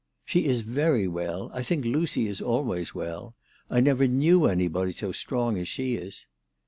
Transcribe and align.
"She 0.25 0.45
is 0.45 0.63
very 0.63 1.07
well. 1.07 1.51
I 1.53 1.61
think 1.61 1.85
Lucy 1.85 2.25
is 2.25 2.41
always 2.41 2.95
well. 2.95 3.35
I 3.69 3.81
never 3.81 4.07
knew 4.07 4.47
anybody 4.47 4.93
so 4.93 5.11
strong 5.11 5.59
as 5.59 5.67
she 5.67 5.93
is." 5.93 6.25